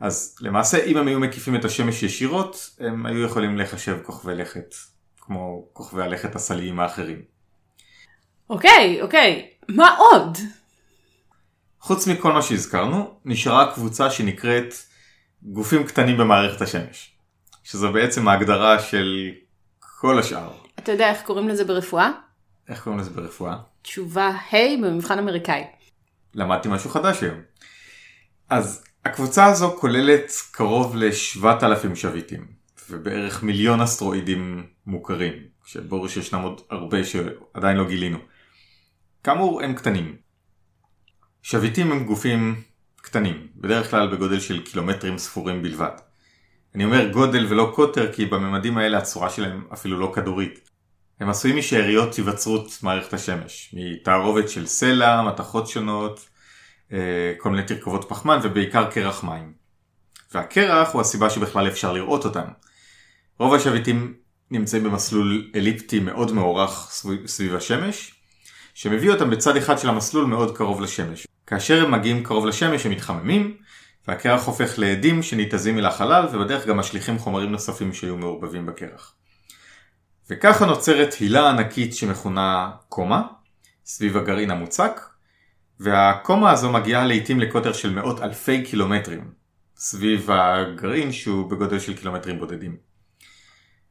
אז 0.00 0.36
למעשה 0.40 0.84
אם 0.84 0.96
הם 0.96 1.08
היו 1.08 1.20
מקיפים 1.20 1.56
את 1.56 1.64
השמש 1.64 2.02
ישירות, 2.02 2.70
הם 2.80 3.06
היו 3.06 3.24
יכולים 3.24 3.58
לחשב 3.58 3.98
כוכבי 4.02 4.34
לכת, 4.34 4.74
כמו 5.20 5.68
כוכבי 5.72 6.02
הלכת 6.02 6.36
הסליים 6.36 6.80
האחרים. 6.80 7.22
אוקיי, 8.50 9.02
אוקיי. 9.02 9.50
מה 9.68 9.96
עוד? 9.98 10.38
חוץ 11.84 12.06
מכל 12.06 12.32
מה 12.32 12.42
שהזכרנו, 12.42 13.14
נשארה 13.24 13.72
קבוצה 13.74 14.10
שנקראת 14.10 14.74
גופים 15.42 15.84
קטנים 15.84 16.18
במערכת 16.18 16.60
השמש. 16.60 17.16
שזו 17.64 17.92
בעצם 17.92 18.28
ההגדרה 18.28 18.78
של 18.78 19.30
כל 20.00 20.18
השאר. 20.18 20.52
אתה 20.78 20.92
יודע 20.92 21.10
איך 21.10 21.22
קוראים 21.22 21.48
לזה 21.48 21.64
ברפואה? 21.64 22.10
איך 22.68 22.82
קוראים 22.84 23.00
לזה 23.00 23.10
ברפואה? 23.10 23.56
תשובה 23.82 24.28
ה' 24.28 24.82
במבחן 24.82 25.18
אמריקאי. 25.18 25.64
למדתי 26.34 26.68
משהו 26.68 26.90
חדש 26.90 27.22
היום. 27.22 27.40
אז 28.48 28.84
הקבוצה 29.04 29.46
הזו 29.46 29.76
כוללת 29.80 30.32
קרוב 30.50 30.96
ל-7,000 30.96 31.94
שביטים, 31.94 32.46
ובערך 32.90 33.42
מיליון 33.42 33.80
אסטרואידים 33.80 34.66
מוכרים, 34.86 35.32
שברור 35.64 36.08
שישנם 36.08 36.42
עוד 36.42 36.60
הרבה 36.70 37.04
שעדיין 37.04 37.76
לא 37.76 37.88
גילינו. 37.88 38.18
כאמור, 39.24 39.62
הם 39.62 39.74
קטנים. 39.74 40.23
שביטים 41.46 41.92
הם 41.92 42.04
גופים 42.04 42.62
קטנים, 42.96 43.46
בדרך 43.56 43.90
כלל 43.90 44.14
בגודל 44.14 44.40
של 44.40 44.62
קילומטרים 44.62 45.18
ספורים 45.18 45.62
בלבד. 45.62 45.90
אני 46.74 46.84
אומר 46.84 47.08
גודל 47.08 47.46
ולא 47.48 47.72
קוטר 47.74 48.12
כי 48.12 48.26
בממדים 48.26 48.78
האלה 48.78 48.98
הצורה 48.98 49.30
שלהם 49.30 49.64
אפילו 49.72 50.00
לא 50.00 50.12
כדורית. 50.14 50.70
הם 51.20 51.28
עשויים 51.30 51.56
משאריות 51.56 52.14
היווצרות 52.14 52.78
מערכת 52.82 53.12
השמש, 53.12 53.74
מתערובת 53.76 54.48
של 54.48 54.66
סלע, 54.66 55.22
מתכות 55.22 55.68
שונות, 55.68 56.28
אה, 56.92 57.32
כל 57.38 57.50
מיני 57.50 57.62
תרכובות 57.62 58.04
פחמן 58.08 58.38
ובעיקר 58.42 58.90
קרח 58.90 59.24
מים. 59.24 59.52
והקרח 60.34 60.92
הוא 60.92 61.00
הסיבה 61.00 61.30
שבכלל 61.30 61.68
אפשר 61.68 61.92
לראות 61.92 62.24
אותם. 62.24 62.46
רוב 63.38 63.54
השביטים 63.54 64.14
נמצאים 64.50 64.84
במסלול 64.84 65.50
אליפטי 65.54 66.00
מאוד 66.00 66.32
מאורך 66.32 66.90
סביב, 67.26 67.54
השמש, 67.54 68.14
שמביא 68.74 69.10
אותם 69.10 69.30
בצד 69.30 69.56
אחד 69.56 69.78
של 69.78 69.88
המסלול 69.88 70.24
מאוד 70.24 70.56
קרוב 70.56 70.80
לשמש. 70.80 71.26
כאשר 71.46 71.84
הם 71.84 71.90
מגיעים 71.90 72.22
קרוב 72.22 72.46
לשמש 72.46 72.86
הם 72.86 72.92
מתחממים, 72.92 73.56
והקרח 74.08 74.46
הופך 74.46 74.78
לאדים 74.78 75.22
שניתזים 75.22 75.78
אל 75.78 75.86
החלל 75.86 76.26
ובדרך 76.32 76.66
גם 76.66 76.76
משליכים 76.76 77.18
חומרים 77.18 77.52
נוספים 77.52 77.92
שהיו 77.92 78.16
מעורבבים 78.16 78.66
בקרח. 78.66 79.14
וככה 80.30 80.66
נוצרת 80.66 81.14
הילה 81.20 81.50
ענקית 81.50 81.94
שמכונה 81.94 82.70
קומה, 82.88 83.22
סביב 83.84 84.16
הגרעין 84.16 84.50
המוצק, 84.50 85.00
והקומה 85.80 86.50
הזו 86.50 86.72
מגיעה 86.72 87.06
לעיתים 87.06 87.40
לקוטר 87.40 87.72
של 87.72 87.94
מאות 87.94 88.20
אלפי 88.20 88.62
קילומטרים, 88.62 89.32
סביב 89.76 90.30
הגרעין 90.30 91.12
שהוא 91.12 91.50
בגודל 91.50 91.78
של 91.78 91.96
קילומטרים 91.96 92.38
בודדים. 92.38 92.76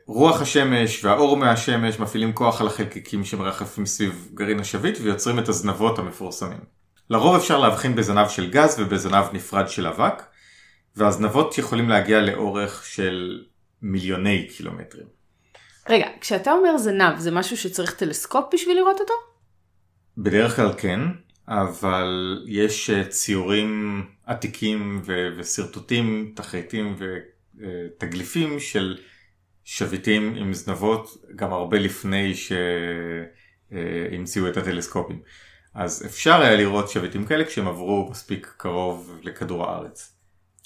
רוח 0.07 0.41
השמש 0.41 1.05
והאור 1.05 1.37
מהשמש 1.37 1.99
מפעילים 1.99 2.33
כוח 2.33 2.61
על 2.61 2.67
החלקיקים 2.67 3.23
שמרחפים 3.25 3.85
סביב 3.85 4.29
גרעין 4.33 4.59
השביט 4.59 4.97
ויוצרים 5.01 5.39
את 5.39 5.49
הזנבות 5.49 5.99
המפורסמים. 5.99 6.82
לרוב 7.09 7.35
אפשר 7.35 7.59
להבחין 7.59 7.95
בזנב 7.95 8.27
של 8.27 8.49
גז 8.49 8.79
ובזנב 8.79 9.25
נפרד 9.33 9.67
של 9.67 9.87
אבק, 9.87 10.23
והזנבות 10.95 11.57
יכולים 11.57 11.89
להגיע 11.89 12.21
לאורך 12.21 12.85
של 12.85 13.45
מיליוני 13.81 14.47
קילומטרים. 14.47 15.07
רגע, 15.89 16.07
כשאתה 16.21 16.51
אומר 16.51 16.77
זנב, 16.77 17.17
זה 17.17 17.31
משהו 17.31 17.57
שצריך 17.57 17.95
טלסקופ 17.95 18.53
בשביל 18.53 18.77
לראות 18.77 18.99
אותו? 18.99 19.13
בדרך 20.17 20.55
כלל 20.55 20.73
כן, 20.77 20.99
אבל 21.47 22.43
יש 22.47 22.89
אה, 22.89 23.05
ציורים 23.05 24.03
עתיקים 24.25 25.01
ו- 25.05 25.29
ושרטוטים, 25.37 26.33
תחריטים 26.35 26.95
ותגליפים 27.57 28.59
של 28.59 28.97
שביטים 29.63 30.35
עם 30.35 30.53
זנבות 30.53 31.17
גם 31.35 31.53
הרבה 31.53 31.79
לפני 31.79 32.33
שהמציאו 33.71 34.47
את 34.47 34.57
הטלסקופים. 34.57 35.21
אז 35.73 36.05
אפשר 36.05 36.41
היה 36.41 36.55
לראות 36.55 36.89
שביטים 36.89 37.25
כאלה 37.25 37.45
כשהם 37.45 37.67
עברו 37.67 38.07
מספיק 38.11 38.53
קרוב 38.57 39.19
לכדור 39.23 39.65
הארץ. 39.65 40.13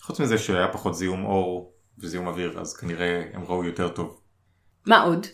חוץ 0.01 0.19
מזה 0.19 0.37
שהיה 0.37 0.67
פחות 0.67 0.95
זיהום 0.95 1.25
אור 1.25 1.73
וזיהום 1.99 2.27
אוויר, 2.27 2.59
אז 2.59 2.77
כנראה 2.77 3.23
הם 3.33 3.43
ראו 3.43 3.63
יותר 3.63 3.87
טוב. 3.87 4.19
מה 4.85 5.01
עוד? 5.01 5.27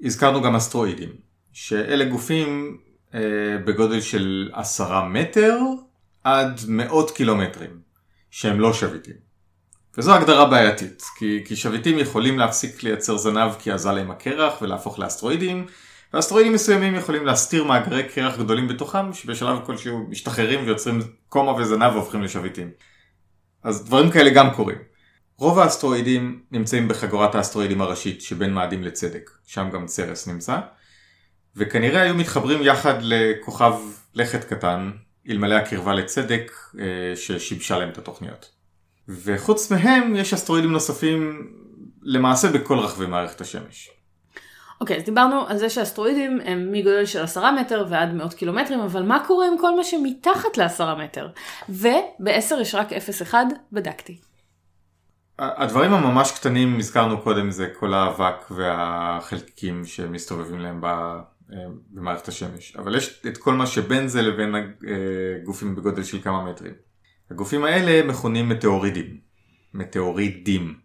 הזכרנו 0.00 0.42
גם 0.42 0.56
אסטרואידים, 0.56 1.10
שאלה 1.52 2.04
גופים 2.04 2.78
אה, 3.14 3.20
בגודל 3.64 4.00
של 4.00 4.50
עשרה 4.52 5.08
מטר 5.08 5.58
עד 6.24 6.60
מאות 6.68 7.10
קילומטרים, 7.10 7.80
שהם 8.30 8.60
לא 8.60 8.72
שביטים. 8.72 9.16
וזו 9.98 10.14
הגדרה 10.14 10.44
בעייתית, 10.44 11.02
כי, 11.18 11.42
כי 11.44 11.56
שביטים 11.56 11.98
יכולים 11.98 12.38
להפסיק 12.38 12.82
לייצר 12.82 13.16
זנב 13.16 13.52
כי 13.58 13.70
עזה 13.72 13.92
להם 13.92 14.10
הקרח 14.10 14.62
ולהפוך 14.62 14.98
לאסטרואידים, 14.98 15.66
ואסטרואידים 16.14 16.52
מסוימים 16.52 16.94
יכולים 16.94 17.26
להסתיר 17.26 17.64
מאגרי 17.64 18.02
קרח 18.02 18.38
גדולים 18.38 18.68
בתוכם, 18.68 19.12
שבשלב 19.12 19.58
כלשהו 19.66 20.06
משתחררים 20.08 20.66
ויוצרים 20.66 21.00
קומה 21.28 21.52
וזנב 21.52 21.92
והופכים 21.94 22.22
לשביטים. 22.22 22.70
אז 23.62 23.84
דברים 23.84 24.10
כאלה 24.10 24.30
גם 24.30 24.50
קורים. 24.50 24.78
רוב 25.36 25.58
האסטרואידים 25.58 26.42
נמצאים 26.50 26.88
בחגורת 26.88 27.34
האסטרואידים 27.34 27.80
הראשית 27.80 28.22
שבין 28.22 28.54
מאדים 28.54 28.82
לצדק, 28.82 29.30
שם 29.46 29.70
גם 29.72 29.86
צרס 29.86 30.28
נמצא, 30.28 30.58
וכנראה 31.56 32.02
היו 32.02 32.14
מתחברים 32.14 32.62
יחד 32.62 32.94
לכוכב 33.00 33.74
לכת 34.14 34.44
קטן, 34.44 34.90
אלמלא 35.30 35.54
הקרבה 35.54 35.94
לצדק 35.94 36.52
אה, 36.78 37.16
ששיבשה 37.16 37.78
להם 37.78 37.88
את 37.88 37.98
התוכניות. 37.98 38.50
וחוץ 39.08 39.72
מהם 39.72 40.16
יש 40.16 40.34
אסטרואידים 40.34 40.72
נוספים 40.72 41.50
למעשה 42.02 42.48
בכל 42.48 42.78
רחבי 42.78 43.06
מערכת 43.06 43.40
השמש. 43.40 43.90
אוקיי, 44.82 44.96
אז 44.96 45.02
דיברנו 45.02 45.46
על 45.48 45.58
זה 45.58 45.70
שהאסטרואידים 45.70 46.40
הם 46.44 46.72
מגודל 46.72 47.06
של 47.06 47.22
עשרה 47.22 47.52
מטר 47.52 47.86
ועד 47.88 48.14
מאות 48.14 48.34
קילומטרים, 48.34 48.80
אבל 48.80 49.02
מה 49.02 49.24
קורה 49.26 49.46
עם 49.46 49.58
כל 49.60 49.76
מה 49.76 49.84
שמתחת 49.84 50.56
לעשרה 50.56 51.04
מטר? 51.04 51.28
וב-10 51.68 52.54
יש 52.60 52.74
רק 52.74 52.88
0.1, 52.92 53.34
בדקתי. 53.72 54.18
הדברים 55.38 55.92
הממש 55.92 56.32
קטנים 56.32 56.78
הזכרנו 56.78 57.20
קודם 57.20 57.50
זה 57.50 57.68
כל 57.78 57.94
האבק 57.94 58.50
והחלקיקים 58.50 59.84
שמסתובבים 59.84 60.60
להם 60.60 60.84
אה, 60.84 61.18
במערכת 61.90 62.28
השמש 62.28 62.76
אבל 62.76 62.96
יש 62.96 63.22
את 63.26 63.38
כל 63.38 63.54
מה 63.54 63.66
שבין 63.66 64.08
זה 64.08 64.22
לבין 64.22 64.54
הגופים 64.54 65.74
בגודל 65.74 66.02
של 66.02 66.22
כמה 66.22 66.44
מטרים. 66.44 66.74
הגופים 67.30 67.64
האלה 67.64 68.06
מכונים 68.06 68.48
מטאורידים, 68.48 69.18
מטאורידים 69.74 70.81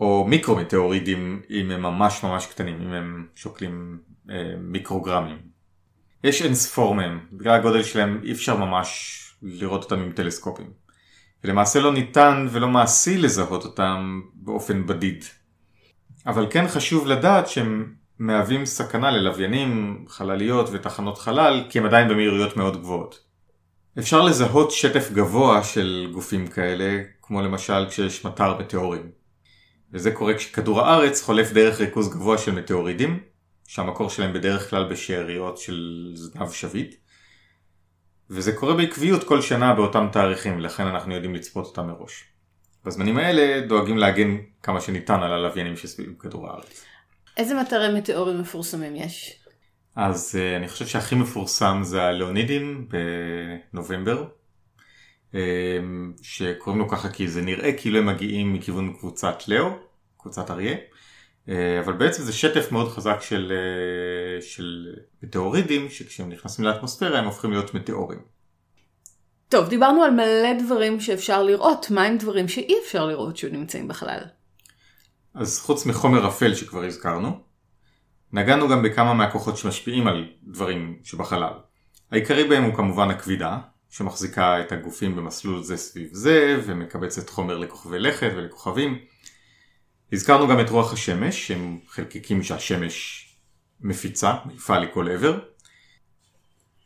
או 0.00 0.26
מיקרו-מטאורידים 0.28 1.42
אם 1.50 1.70
הם 1.70 1.82
ממש 1.82 2.24
ממש 2.24 2.46
קטנים, 2.46 2.80
אם 2.80 2.92
הם 2.92 3.26
שוקלים 3.34 3.98
אה, 4.30 4.54
מיקרוגרמים. 4.58 5.38
יש 6.24 6.42
אין 6.42 6.54
ספור 6.54 6.94
מהם, 6.94 7.20
בגלל 7.32 7.54
הגודל 7.54 7.82
שלהם 7.82 8.20
אי 8.24 8.32
אפשר 8.32 8.56
ממש 8.56 9.20
לראות 9.42 9.84
אותם 9.84 10.00
עם 10.00 10.12
טלסקופים. 10.12 10.70
ולמעשה 11.44 11.80
לא 11.80 11.92
ניתן 11.92 12.46
ולא 12.50 12.68
מעשי 12.68 13.18
לזהות 13.18 13.64
אותם 13.64 14.20
באופן 14.34 14.86
בדיד. 14.86 15.24
אבל 16.26 16.46
כן 16.50 16.68
חשוב 16.68 17.06
לדעת 17.06 17.48
שהם 17.48 17.94
מהווים 18.18 18.66
סכנה 18.66 19.10
ללוויינים, 19.10 20.04
חלליות 20.08 20.68
ותחנות 20.72 21.18
חלל, 21.18 21.64
כי 21.70 21.78
הם 21.78 21.86
עדיין 21.86 22.08
במהירויות 22.08 22.56
מאוד 22.56 22.80
גבוהות. 22.80 23.20
אפשר 23.98 24.22
לזהות 24.22 24.70
שטף 24.70 25.10
גבוה 25.12 25.64
של 25.64 26.10
גופים 26.12 26.46
כאלה, 26.46 27.02
כמו 27.22 27.42
למשל 27.42 27.86
כשיש 27.88 28.24
מטר 28.24 28.58
מטאורים. 28.58 29.19
וזה 29.92 30.10
קורה 30.10 30.34
כשכדור 30.34 30.80
הארץ 30.80 31.22
חולף 31.22 31.52
דרך 31.52 31.80
ריכוז 31.80 32.08
גבוה 32.08 32.38
של 32.38 32.52
מטאורידים, 32.52 33.20
שהמקור 33.66 34.10
שלהם 34.10 34.32
בדרך 34.32 34.70
כלל 34.70 34.88
בשאריות 34.88 35.58
של 35.58 36.10
זנב 36.14 36.50
שביט. 36.50 36.94
וזה 38.30 38.52
קורה 38.52 38.74
בעקביות 38.74 39.24
כל 39.24 39.40
שנה 39.40 39.74
באותם 39.74 40.08
תאריכים, 40.12 40.60
לכן 40.60 40.86
אנחנו 40.86 41.14
יודעים 41.14 41.34
לצפות 41.34 41.66
אותם 41.66 41.86
מראש. 41.86 42.24
בזמנים 42.84 43.18
האלה 43.18 43.66
דואגים 43.66 43.98
להגן 43.98 44.36
כמה 44.62 44.80
שניתן 44.80 45.22
על 45.22 45.32
הלוויינים 45.32 45.76
שסביב 45.76 46.14
כדור 46.18 46.48
הארץ. 46.48 46.84
איזה 47.36 47.60
מטרי 47.60 47.98
מטאורים 47.98 48.40
מפורסמים 48.40 48.96
יש? 48.96 49.40
אז 49.96 50.38
uh, 50.38 50.56
אני 50.56 50.68
חושב 50.68 50.86
שהכי 50.86 51.14
מפורסם 51.14 51.80
זה 51.82 52.02
הלאונידים 52.02 52.88
בנובמבר, 53.72 54.24
שקוראים 56.22 56.82
לו 56.82 56.88
ככה 56.88 57.08
כי 57.08 57.28
זה 57.28 57.42
נראה 57.42 57.72
כאילו 57.72 57.98
הם 57.98 58.06
מגיעים 58.06 58.52
מכיוון 58.52 58.92
קבוצת 58.98 59.48
לאו, 59.48 59.66
קבוצת 60.16 60.50
אריה, 60.50 60.76
uh, 60.76 61.50
אבל 61.84 61.92
בעצם 61.92 62.22
זה 62.22 62.32
שטף 62.32 62.72
מאוד 62.72 62.88
חזק 62.88 63.18
של, 63.20 63.52
uh, 64.38 64.42
של 64.42 64.94
מטאורידים, 65.22 65.88
שכשהם 65.90 66.28
נכנסים 66.28 66.64
לאטמוספירה 66.64 67.18
הם 67.18 67.24
הופכים 67.24 67.50
להיות 67.50 67.74
מטאורים. 67.74 68.18
טוב, 69.48 69.68
דיברנו 69.68 70.02
על 70.02 70.10
מלא 70.10 70.52
דברים 70.64 71.00
שאפשר 71.00 71.42
לראות, 71.42 71.90
מה 71.90 72.02
עם 72.02 72.18
דברים 72.18 72.48
שאי 72.48 72.74
אפשר 72.84 73.06
לראות 73.06 73.36
שנמצאים 73.36 73.88
בחלל? 73.88 74.22
אז 75.34 75.60
חוץ 75.60 75.86
מחומר 75.86 76.28
אפל 76.28 76.54
שכבר 76.54 76.84
הזכרנו, 76.84 77.40
נגענו 78.32 78.68
גם 78.68 78.82
בכמה 78.82 79.14
מהכוחות 79.14 79.56
שמשפיעים 79.56 80.06
על 80.06 80.26
דברים 80.42 80.98
שבחלל. 81.02 81.52
העיקרי 82.10 82.48
בהם 82.48 82.62
הוא 82.62 82.74
כמובן 82.74 83.10
הכבידה, 83.10 83.58
שמחזיקה 83.90 84.60
את 84.60 84.72
הגופים 84.72 85.16
במסלול 85.16 85.62
זה 85.62 85.76
סביב 85.76 86.08
זה, 86.12 86.60
ומקבצת 86.66 87.30
חומר 87.30 87.58
לכוכבי 87.58 87.98
לכת 87.98 88.30
ולכוכבים. 88.36 88.98
הזכרנו 90.12 90.48
גם 90.48 90.60
את 90.60 90.70
רוח 90.70 90.92
השמש, 90.92 91.46
שהם 91.46 91.78
חלקיקים 91.88 92.42
שהשמש 92.42 93.26
מפיצה, 93.80 94.34
מעיפה 94.44 94.78
לכל 94.78 95.08
עבר. 95.08 95.38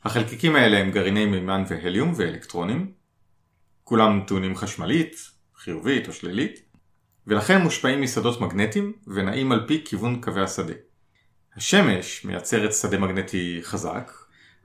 החלקיקים 0.05 0.57
האלה 0.57 0.79
הם 0.79 0.91
גרעיני 0.91 1.27
מימן 1.27 1.65
והליום 1.69 2.13
ואלקטרונים. 2.17 2.93
כולם 3.85 4.21
טעונים 4.27 4.57
חשמלית, 4.57 5.17
חיובית 5.57 6.09
או 6.09 6.13
שלילית, 6.13 6.61
ולכן 7.27 7.63
מושפעים 7.63 8.03
משדות 8.03 8.41
מגנטיים 8.41 8.93
ונעים 9.07 9.53
על 9.53 9.65
פי 9.67 9.83
כיוון 9.85 10.21
קווי 10.21 10.43
השדה. 10.43 10.75
השמש 11.57 12.25
מייצרת 12.25 12.73
שדה 12.73 12.99
מגנטי 12.99 13.61
חזק, 13.63 14.13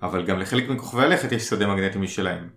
אבל 0.01 0.25
גם 0.25 0.39
לחלק 0.39 0.69
מכוכבי 0.69 1.03
הלכת 1.03 1.31
יש 1.31 1.43
שדה 1.43 1.67
מגנטי 1.67 1.97
משלהם. 1.97 2.49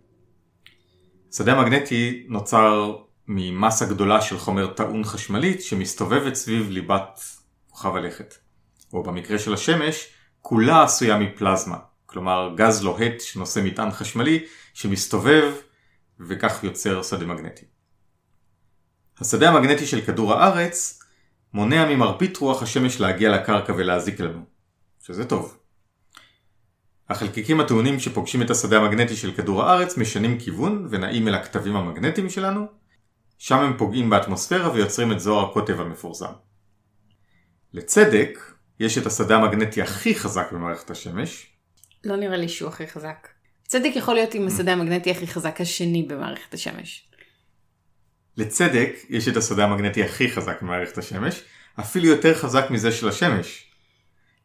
שדה 1.33 1.61
מגנטי 1.63 2.27
נוצר 2.29 2.97
ממסה 3.29 3.87
גדולה 3.87 4.21
של 4.21 4.39
חומר 4.39 4.67
טעון 4.67 5.05
חשמלית 5.05 5.63
שמסתובבת 5.63 6.35
סביב 6.35 6.71
ליבת 6.71 7.21
כוכב 7.71 7.97
הלכת. 7.97 8.35
או 8.93 9.03
במקרה 9.03 9.39
של 9.39 9.55
השמש, 9.55 10.09
כולה 10.41 10.83
עשויה 10.83 11.19
מפלזמה, 11.19 11.77
כלומר 12.07 12.55
גז 12.57 12.83
לוהט 12.85 13.21
שנושא 13.21 13.61
מטען 13.65 13.91
חשמלי 13.91 14.45
שמסתובב 14.75 15.53
וכך 16.21 16.65
יוצר 16.65 17.03
שדה 17.03 17.27
מגנטי. 17.27 17.65
השדה 19.19 19.51
המגנטי 19.51 19.87
של 19.87 20.01
כדור 20.01 20.35
הארץ 20.35 21.03
מונע 21.55 21.89
ממרבית 21.89 22.37
רוח 22.37 22.63
השמש 22.63 23.01
להגיע 23.01 23.31
לקרקע 23.31 23.73
ולהזיק 23.73 24.21
לנו. 24.21 24.45
שזה 25.01 25.25
טוב. 25.25 25.62
החלקיקים 27.09 27.61
הטעונים 27.61 28.00
שפוגשים 28.00 28.42
את 28.42 28.50
השדה 28.50 28.76
המגנטי 28.76 29.16
של 29.16 29.32
כדור 29.32 29.62
הארץ 29.62 29.97
משנים 29.97 30.38
כיוון 30.38 30.87
ונעים 30.90 31.28
אל 31.28 31.35
הכתבים 31.35 31.76
המגנטיים 31.76 32.30
שלנו, 32.30 32.66
שם 33.38 33.59
הם 33.59 33.76
פוגעים 33.78 34.11
באטמוספירה 34.11 34.73
ויוצרים 34.73 35.12
את 35.12 35.21
זוהר 35.21 35.50
הקוטב 35.50 35.80
המפורסם. 35.80 36.32
לצדק, 37.73 38.38
יש 38.80 38.99
את 38.99 39.06
השדה 39.06 39.37
המגנטי 39.37 39.82
הכי 39.82 40.14
חזק 40.14 40.52
במערכת 40.52 40.90
השמש, 40.90 41.52
לא 42.04 42.16
נראה 42.16 42.37
לי 42.37 42.49
שהוא 42.49 42.68
הכי 42.68 42.87
חזק. 42.87 43.28
צדק 43.66 43.90
יכול 43.94 44.14
להיות 44.14 44.35
עם 44.35 44.47
השדה 44.47 44.73
המגנטי 44.73 45.11
הכי 45.11 45.26
חזק 45.26 45.61
השני 45.61 46.02
במערכת 46.02 46.54
השמש. 46.54 47.09
לצדק 48.37 48.92
יש 49.09 49.28
את 49.28 49.37
השדה 49.37 49.64
המגנטי 49.64 50.04
הכי 50.04 50.30
חזק 50.30 50.62
במערכת 50.62 50.99
השמש, 50.99 51.42
אפילו 51.80 52.06
יותר 52.06 52.35
חזק 52.35 52.64
מזה 52.71 52.92
של 52.92 53.09
השמש. 53.09 53.72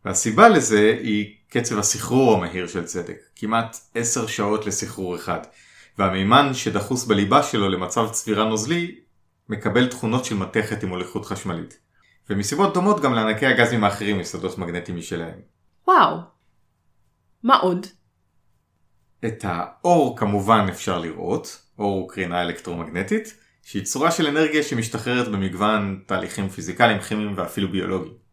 והסיבה 0.08 0.50
לזה 0.50 0.98
היא 1.02 1.36
קצב 1.50 1.80
הסחרור 1.80 2.34
המהיר 2.34 2.68
של 2.68 2.86
צדק, 2.86 3.18
כמעט 3.36 3.78
10 3.96 4.28
שעות 4.28 4.66
לסחרור 4.66 5.16
אחד, 5.16 5.40
והמימן 5.98 6.54
שדחוס 6.54 7.06
בליבה 7.06 7.44
שלו 7.44 7.70
למצב 7.70 8.10
צבירה 8.12 8.44
נוזלי 8.44 9.00
מקבל 9.50 9.88
תכונות 9.88 10.26
של 10.26 10.36
מתכת 10.36 10.84
עם 10.84 10.90
מוליכות 10.90 11.26
חשמלית. 11.26 11.80
ומסיבות 12.30 12.74
דומות 12.74 13.02
גם 13.02 13.14
לענקי 13.14 13.46
הגזים 13.46 13.84
האחרים 13.84 14.20
יש 14.20 14.28
שדות 14.28 14.58
מגנטיים 14.58 14.98
משלהם. 14.98 15.40
וואו. 15.88 16.18
מה 17.44 17.58
עוד? 17.58 17.88
את 19.26 19.46
האור 19.48 20.18
כמובן 20.18 20.66
אפשר 20.70 21.00
לראות, 21.00 21.62
אור 21.80 21.96
הוא 22.00 22.10
קרינה 22.10 22.42
אלקטרומגנטית, 22.42 23.38
שהיא 23.64 23.84
צורה 23.86 24.12
של 24.12 24.28
אנרגיה 24.28 24.64
שמשתחררת 24.64 25.28
במגוון 25.28 26.04
תהליכים 26.06 26.50
פיזיקליים, 26.50 27.02
כימיים 27.02 27.34
ואפילו 27.38 27.72
ביולוגיים. 27.72 28.27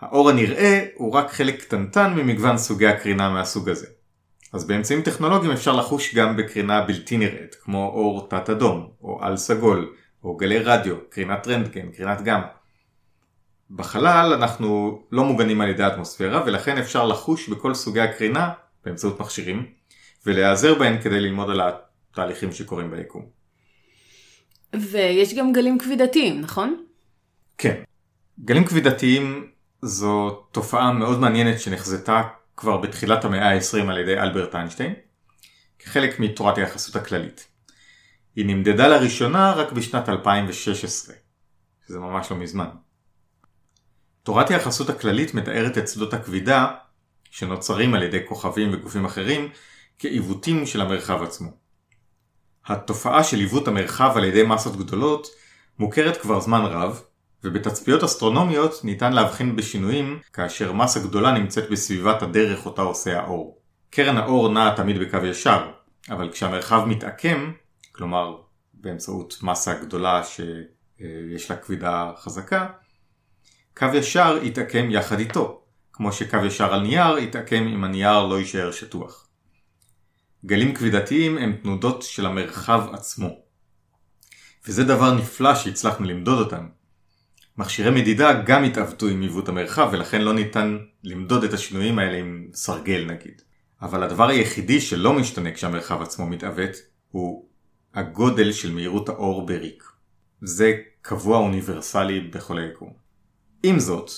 האור 0.00 0.30
הנראה 0.30 0.86
הוא 0.94 1.12
רק 1.12 1.30
חלק 1.30 1.60
קטנטן 1.60 2.14
ממגוון 2.14 2.58
סוגי 2.58 2.86
הקרינה 2.86 3.30
מהסוג 3.30 3.68
הזה. 3.68 3.86
אז 4.52 4.66
באמצעים 4.66 5.02
טכנולוגיים 5.02 5.52
אפשר 5.52 5.76
לחוש 5.76 6.14
גם 6.14 6.36
בקרינה 6.36 6.80
בלתי 6.80 7.16
נראית, 7.16 7.54
כמו 7.54 7.86
אור 7.86 8.28
תת 8.30 8.50
אדום, 8.50 8.90
או 9.02 9.18
על 9.22 9.36
סגול, 9.36 9.94
או 10.24 10.36
גלי 10.36 10.58
רדיו, 10.58 10.96
קרינת 11.10 11.48
רנטגן, 11.48 11.90
קרינת 11.90 12.22
גמא. 12.22 12.46
בחלל 13.70 14.32
אנחנו 14.32 15.02
לא 15.12 15.24
מוגנים 15.24 15.60
על 15.60 15.68
ידי 15.68 15.82
האטמוספירה 15.82 16.42
ולכן 16.46 16.78
אפשר 16.78 17.06
לחוש 17.06 17.48
בכל 17.48 17.74
סוגי 17.74 18.00
הקרינה 18.00 18.50
באמצעות 18.84 19.20
מכשירים 19.20 19.66
ולהיעזר 20.26 20.74
בהן 20.78 21.00
כדי 21.02 21.20
ללמוד 21.20 21.50
על 21.50 21.60
התהליכים 21.60 22.52
שקורים 22.52 22.90
ביקום. 22.90 23.26
ויש 24.74 25.34
גם 25.34 25.52
גלים 25.52 25.78
כבידתיים, 25.78 26.40
נכון? 26.40 26.84
כן. 27.58 27.82
גלים 28.44 28.64
כבידתיים 28.64 29.50
זו 29.82 30.30
תופעה 30.30 30.92
מאוד 30.92 31.20
מעניינת 31.20 31.60
שנחזתה 31.60 32.22
כבר 32.56 32.76
בתחילת 32.76 33.24
המאה 33.24 33.50
ה-20 33.50 33.90
על 33.90 33.98
ידי 33.98 34.18
אלברט 34.18 34.54
איינשטיין, 34.54 34.94
כחלק 35.78 36.20
מתורת 36.20 36.58
היחסות 36.58 36.96
הכללית. 36.96 37.46
היא 38.36 38.46
נמדדה 38.46 38.88
לראשונה 38.88 39.52
רק 39.52 39.72
בשנת 39.72 40.08
2016, 40.08 41.14
שזה 41.86 41.98
ממש 41.98 42.30
לא 42.30 42.36
מזמן. 42.36 42.68
תורת 44.22 44.50
היחסות 44.50 44.90
הכללית 44.90 45.34
מתארת 45.34 45.78
את 45.78 45.88
שדות 45.88 46.14
הכבידה 46.14 46.66
שנוצרים 47.30 47.94
על 47.94 48.02
ידי 48.02 48.18
כוכבים 48.28 48.70
וגופים 48.72 49.04
אחרים 49.04 49.48
כעיוותים 49.98 50.66
של 50.66 50.80
המרחב 50.80 51.22
עצמו. 51.22 51.50
התופעה 52.66 53.24
של 53.24 53.36
עיוות 53.36 53.68
המרחב 53.68 54.12
על 54.16 54.24
ידי 54.24 54.42
מסות 54.42 54.76
גדולות 54.76 55.26
מוכרת 55.78 56.16
כבר 56.16 56.40
זמן 56.40 56.60
רב, 56.64 57.02
ובתצפיות 57.44 58.04
אסטרונומיות 58.04 58.84
ניתן 58.84 59.12
להבחין 59.12 59.56
בשינויים 59.56 60.18
כאשר 60.32 60.72
מסה 60.72 61.00
גדולה 61.00 61.32
נמצאת 61.32 61.70
בסביבת 61.70 62.22
הדרך 62.22 62.66
אותה 62.66 62.82
עושה 62.82 63.20
האור. 63.20 63.58
קרן 63.90 64.16
האור 64.16 64.48
נעה 64.48 64.76
תמיד 64.76 64.98
בקו 64.98 65.26
ישר, 65.26 65.70
אבל 66.10 66.32
כשהמרחב 66.32 66.84
מתעקם, 66.86 67.52
כלומר 67.92 68.36
באמצעות 68.74 69.38
מסה 69.42 69.74
גדולה 69.74 70.22
שיש 70.24 71.50
לה 71.50 71.56
כבידה 71.56 72.12
חזקה, 72.16 72.66
קו 73.76 73.86
ישר 73.94 74.38
יתעקם 74.42 74.90
יחד 74.90 75.18
איתו, 75.18 75.62
כמו 75.92 76.12
שקו 76.12 76.36
ישר 76.46 76.74
על 76.74 76.80
נייר 76.80 77.18
יתעקם 77.18 77.66
אם 77.66 77.84
הנייר 77.84 78.26
לא 78.26 78.38
יישאר 78.38 78.72
שטוח. 78.72 79.26
גלים 80.44 80.74
כבידתיים 80.74 81.38
הם 81.38 81.52
תנודות 81.62 82.02
של 82.02 82.26
המרחב 82.26 82.88
עצמו. 82.92 83.28
וזה 84.66 84.84
דבר 84.84 85.14
נפלא 85.14 85.54
שהצלחנו 85.54 86.06
למדוד 86.06 86.38
אותם. 86.38 86.79
מכשירי 87.58 87.90
מדידה 87.90 88.42
גם 88.42 88.64
התעוותו 88.64 89.06
עם 89.06 89.20
עיוות 89.20 89.48
המרחב 89.48 89.88
ולכן 89.92 90.22
לא 90.22 90.34
ניתן 90.34 90.78
למדוד 91.04 91.44
את 91.44 91.52
השינויים 91.52 91.98
האלה 91.98 92.16
עם 92.18 92.46
סרגל 92.54 93.06
נגיד. 93.08 93.42
אבל 93.82 94.02
הדבר 94.02 94.28
היחידי 94.28 94.80
שלא 94.80 95.12
משתנה 95.12 95.52
כשהמרחב 95.52 96.02
עצמו 96.02 96.26
מתעוות 96.26 96.70
הוא 97.10 97.44
הגודל 97.94 98.52
של 98.52 98.72
מהירות 98.72 99.08
האור 99.08 99.46
בריק. 99.46 99.84
זה 100.42 100.74
קבוע 101.02 101.38
אוניברסלי 101.38 102.20
בכל 102.20 102.58
היקום. 102.58 102.92
עם 103.62 103.78
זאת, 103.78 104.10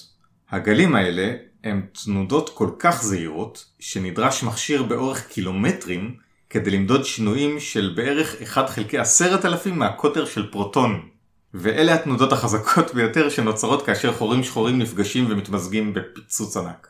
הגלים 0.50 0.94
האלה 0.94 1.34
הם 1.64 1.86
תנודות 2.04 2.50
כל 2.54 2.70
כך 2.78 3.02
זהירות, 3.02 3.64
שנדרש 3.78 4.42
מכשיר 4.42 4.82
באורך 4.82 5.26
קילומטרים 5.28 6.16
כדי 6.50 6.70
למדוד 6.70 7.04
שינויים 7.04 7.60
של 7.60 7.92
בערך 7.96 8.42
1 8.42 8.68
חלקי 8.70 8.98
10,000 8.98 9.78
מהקוטר 9.78 10.24
של 10.24 10.50
פרוטון. 10.50 11.08
ואלה 11.54 11.94
התנודות 11.94 12.32
החזקות 12.32 12.94
ביותר 12.94 13.28
שנוצרות 13.28 13.86
כאשר 13.86 14.12
חורים 14.12 14.44
שחורים 14.44 14.78
נפגשים 14.78 15.26
ומתמזגים 15.30 15.94
בפיצוץ 15.94 16.56
ענק. 16.56 16.88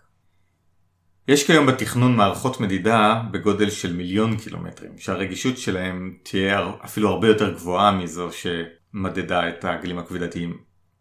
יש 1.29 1.47
כיום 1.47 1.67
בתכנון 1.67 2.17
מערכות 2.17 2.61
מדידה 2.61 3.23
בגודל 3.31 3.71
של 3.71 3.93
מיליון 3.93 4.37
קילומטרים, 4.37 4.99
שהרגישות 4.99 5.59
שלהם 5.59 6.17
תהיה 6.23 6.71
אפילו 6.85 7.09
הרבה 7.09 7.29
יותר 7.29 7.55
גבוהה 7.55 7.93
מזו 7.93 8.29
שמדדה 8.33 9.49
את 9.49 9.65
הגלים 9.65 9.99
הכבידתיים 9.99 10.59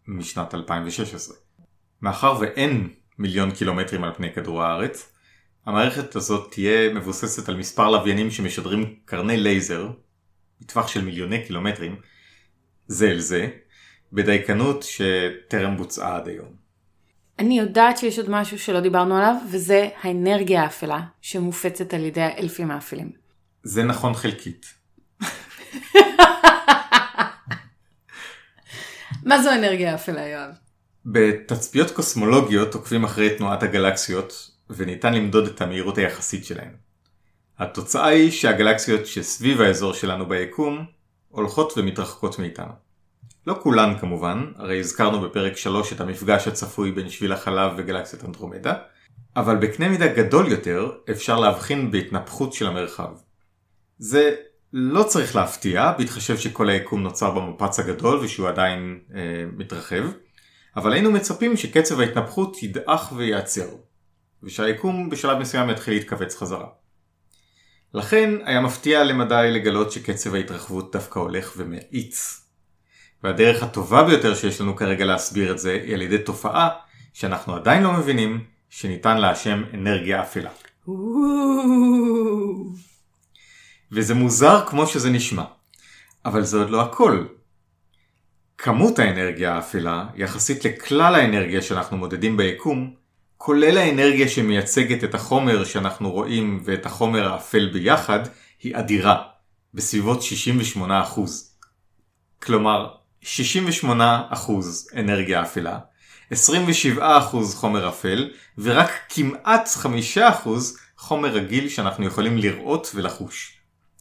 משנת 0.08 0.56
2016. 0.56 1.36
מאחר 2.02 2.38
ואין 2.40 2.90
מיליון 3.20 3.52
קילומטרים 3.52 4.04
על 4.04 4.14
פני 4.14 4.34
כדור 4.34 4.64
הארץ, 4.64 5.14
המערכת 5.66 6.16
הזאת 6.16 6.52
תהיה 6.52 6.94
מבוססת 6.94 7.50
על 7.50 7.58
מספר 7.58 7.90
לוויינים 7.90 8.32
שמשדרים 8.32 8.96
קרני 9.06 9.38
לייזר, 9.38 9.90
בטווח 10.62 10.88
של 10.88 11.06
מיליוני 11.06 11.46
קילומטרים, 11.46 11.96
זה 12.92 13.08
אל 13.08 13.20
זה, 13.20 13.48
בדייקנות 14.14 14.84
שטרם 14.84 15.78
בוצעה 15.78 16.16
עד 16.16 16.28
היום. 16.28 16.48
אני 17.40 17.60
יודעת 17.60 17.98
שיש 17.98 18.20
עוד 18.20 18.30
משהו 18.30 18.60
שלא 18.60 18.80
דיברנו 18.80 19.18
עליו, 19.18 19.36
וזה 19.52 19.90
האנרגיה 20.02 20.64
האפלה 20.64 21.02
שמופצת 21.22 21.94
על 21.94 22.06
ידי 22.06 22.22
האלפים 22.22 22.72
האפלים. 22.72 23.12
זה 23.64 23.84
נכון 23.84 24.14
חלקית. 24.14 24.66
מה 29.26 29.42
זו 29.44 29.54
אנרגיה 29.54 29.92
האפלה, 29.92 30.28
יואב? 30.28 30.52
בתצפיות 31.06 31.92
קוסמולוגיות 31.92 32.74
עוקבים 32.74 33.04
אחרי 33.04 33.38
תנועת 33.38 33.64
הגלקסיות 33.64 34.52
וניתן 34.70 35.14
למדוד 35.14 35.48
את 35.48 35.62
המהירות 35.62 35.98
היחסית 35.98 36.46
שלהן. 36.46 36.74
התוצאה 37.60 38.08
היא 38.08 38.32
שהגלקסיות 38.32 39.06
שסביב 39.06 39.62
האזור 39.62 39.94
שלנו 39.94 40.30
ביקום 40.30 40.86
הולכות 41.32 41.74
ומתרחקות 41.78 42.40
מאיתנו. 42.40 42.74
לא 43.48 43.60
כולן 43.64 43.98
כמובן, 44.00 44.52
הרי 44.56 44.80
הזכרנו 44.80 45.22
בפרק 45.22 45.58
3 45.58 45.94
את 45.94 46.02
המפגש 46.02 46.48
הצפוי 46.48 46.92
בין 46.92 47.10
שביל 47.10 47.32
החלב 47.32 47.72
וגלקסיית 47.78 48.26
אנדרומדה, 48.26 48.74
אבל 49.36 49.56
בקנה 49.56 49.90
מידה 49.90 50.08
גדול 50.08 50.48
יותר 50.48 50.92
אפשר 51.12 51.40
להבחין 51.40 51.92
בהתנפחות 51.92 52.54
של 52.54 52.68
המרחב. 52.68 53.12
זה 53.98 54.36
לא 54.74 55.04
צריך 55.04 55.36
להפתיע, 55.36 55.92
בהתחשב 55.98 56.38
שכל 56.38 56.70
היקום 56.70 57.04
נוצר 57.04 57.32
במפץ 57.32 57.80
הגדול 57.80 58.20
ושהוא 58.20 58.48
עדיין 58.48 59.00
אה, 59.16 59.20
מתרחב, 59.58 60.04
אבל 60.76 60.94
היינו 60.94 61.12
מצפים 61.12 61.58
שקצב 61.58 62.00
ההתנפחות 62.00 62.64
ידעך 62.64 63.14
וייעצר, 63.16 63.68
ושהיקום 64.44 65.10
בשלב 65.10 65.38
מסוים 65.38 65.70
יתחיל 65.70 65.94
להתכווץ 65.94 66.36
חזרה. 66.36 66.68
לכן 67.94 68.30
היה 68.46 68.62
מפתיע 68.62 69.04
למדי 69.04 69.50
לגלות 69.52 69.92
שקצב 69.92 70.36
ההתרחבות 70.36 70.92
דווקא 70.92 71.20
הולך 71.20 71.54
ומאיץ. 71.58 72.42
והדרך 73.24 73.64
הטובה 73.64 74.04
ביותר 74.04 74.36
שיש 74.36 74.62
לנו 74.62 74.76
כרגע 74.76 75.06
להסביר 75.06 75.52
את 75.52 75.60
זה 75.60 75.82
היא 75.84 75.94
על 75.94 76.02
ידי 76.02 76.18
תופעה 76.18 76.70
שאנחנו 77.14 77.56
עדיין 77.56 77.84
לא 77.84 77.94
מבינים 77.94 78.44
שניתן 78.70 79.18
לה 79.18 79.32
השם 79.32 79.64
אנרגיה 79.74 80.22
אפלה. 80.22 80.50
וזה 83.92 84.14
מוזר 84.14 84.66
כמו 84.68 84.88
שזה 84.88 85.10
נשמע. 85.10 85.44
אבל 86.26 86.44
זה 86.44 86.58
עוד 86.58 86.70
לא 86.70 86.82
הכל. 86.82 87.26
כמות 88.58 89.00
האנרגיה 89.00 89.54
האפלה, 89.54 90.06
יחסית 90.16 90.66
לכלל 90.66 91.16
האנרגיה 91.16 91.62
שאנחנו 91.62 91.98
מודדים 91.98 92.38
ביקום, 92.38 92.94
כולל 93.44 93.78
האנרגיה 93.78 94.28
שמייצגת 94.28 95.04
את 95.04 95.16
החומר 95.16 95.66
שאנחנו 95.66 96.12
רואים 96.12 96.62
ואת 96.66 96.86
החומר 96.86 97.34
האפל 97.34 97.70
ביחד, 97.74 98.20
היא 98.64 98.76
אדירה, 98.76 99.24
בסביבות 99.74 100.20
68%. 100.78 100.80
כלומר, 102.44 102.90
68% 103.24 103.26
אנרגיה 104.96 105.42
אפלה, 105.42 105.80
27% 106.34 106.36
חומר 107.54 107.90
אפל, 107.90 108.30
ורק 108.58 108.92
כמעט 109.10 109.70
5% 110.16 110.50
חומר 110.98 111.30
רגיל 111.30 111.70
שאנחנו 111.70 112.06
יכולים 112.06 112.38
לראות 112.38 112.92
ולחוש. 112.96 113.58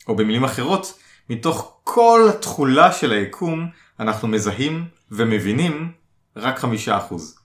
או 0.09 0.16
במילים 0.16 0.44
אחרות, 0.44 0.98
מתוך 1.31 1.81
כל 1.85 2.29
התכולה 2.31 2.92
של 2.92 3.12
היקום, 3.12 3.68
אנחנו 4.00 4.29
מזהים 4.29 4.85
ומבינים 5.11 5.92
רק 6.37 6.64
5%. 6.64 7.39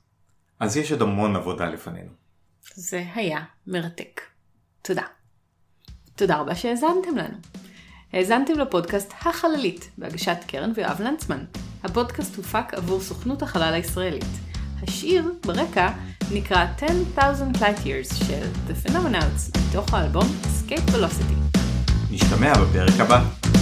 אז 0.59 0.77
יש 0.77 0.91
עוד 0.91 1.01
המון 1.01 1.35
עבודה 1.35 1.65
לפנינו. 1.65 2.09
זה 2.75 3.03
היה 3.15 3.39
מרתק. 3.67 4.21
תודה. 4.81 5.03
תודה 6.15 6.37
רבה 6.37 6.55
שהאזנתם 6.55 7.17
לנו. 7.17 7.37
האזנתם 8.13 8.53
לפודקאסט 8.53 9.13
החללית 9.21 9.91
בהגשת 9.97 10.37
קרן 10.47 10.71
ויואב 10.75 11.01
לנצמן. 11.01 11.45
הפודקאסט 11.83 12.35
הופק 12.35 12.73
עבור 12.73 13.01
סוכנות 13.01 13.41
החלל 13.41 13.73
הישראלית. 13.73 14.25
השיר 14.83 15.33
ברקע 15.45 15.89
נקרא 16.33 16.65
10,000 17.17 17.51
Light 17.55 17.79
Years 17.85 18.25
של 18.25 18.49
The 18.67 18.87
Phenomenals 18.87 19.59
מתוך 19.69 19.93
האלבום 19.93 20.25
Escape 20.43 20.91
Velocity. 20.91 21.59
נשתמע 22.11 22.53
בפרק 22.53 22.99
הבא. 22.99 23.54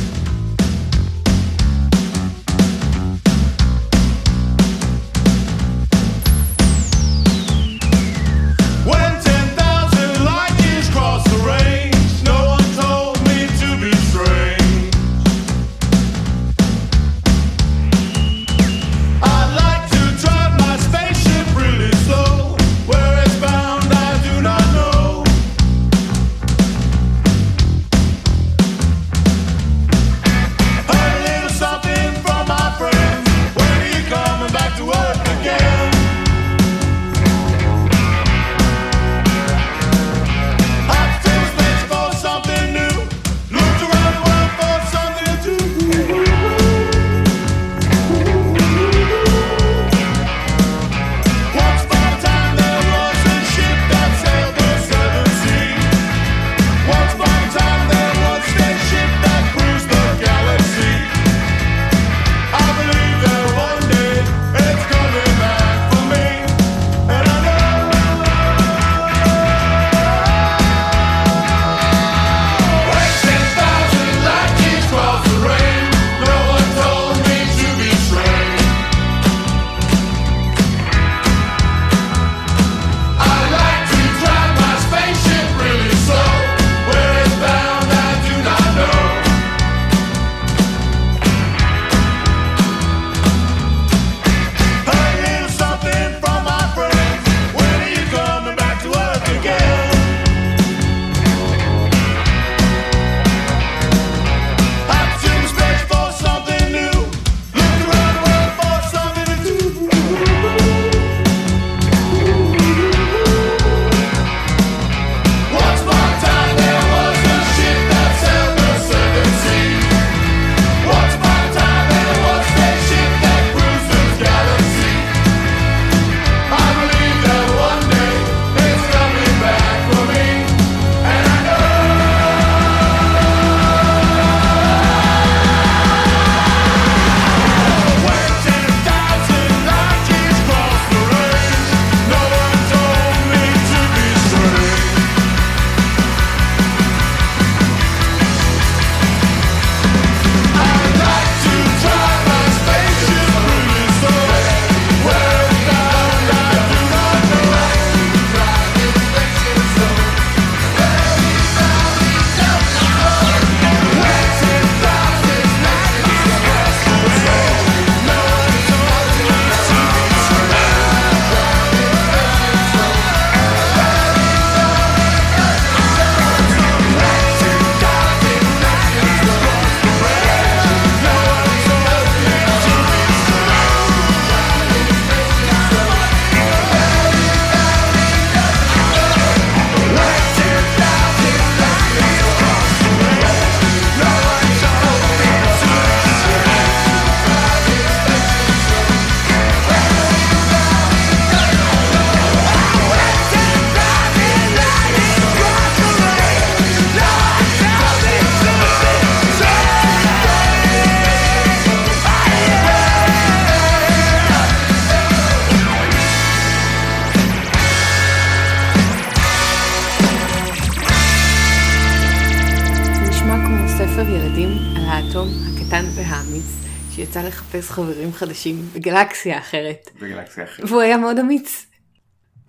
יצא 227.13 227.27
לחפש 227.27 227.69
חברים 227.69 228.13
חדשים 228.13 228.69
בגלקסיה 228.73 229.37
אחרת. 229.37 229.89
בגלקסיה 230.01 230.43
אחרת. 230.43 230.69
והוא 230.69 230.81
היה 230.81 230.97
מאוד 230.97 231.19
אמיץ. 231.19 231.65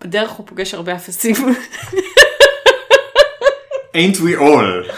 בדרך 0.00 0.30
הוא 0.30 0.46
פוגש 0.46 0.74
הרבה 0.74 0.96
אפסים. 0.96 1.34
Ain't 3.96 4.16
we 4.16 4.40
all. 4.40 4.92